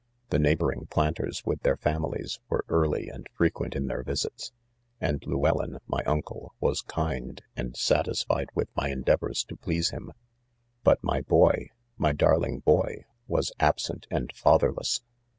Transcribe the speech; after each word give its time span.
The 0.31 0.39
neighboring 0.39 0.87
planters 0.87 1.45
with 1.45 1.61
their 1.61 1.77
families, 1.77 2.39
were 2.49 2.65
early 2.69 3.07
and 3.07 3.27
Jxecpient 3.37 3.75
in 3.75 3.85
their 3.85 4.01
visits; 4.01 4.51
and 4.99 5.21
Llew 5.27 5.43
ellyn, 5.45 5.77
my 5.85 6.01
.uncle, 6.05 6.55
was 6.59 6.81
kind, 6.81 7.39
and 7.55 7.77
satisfied 7.77 8.49
with 8.55 8.75
my 8.75 8.89
endeavors 8.89 9.43
to 9.43 9.55
please 9.55 9.91
him;— 9.91 10.11
but 10.83 10.97
my 11.03 11.21
boy, 11.21 11.69
my 11.99 12.13
darling 12.13 12.63
hoy, 12.65 13.05
was 13.27 13.51
absent 13.59 14.07
and 14.09 14.33
fatherless. 14.33 15.01